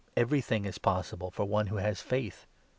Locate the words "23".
0.79-0.79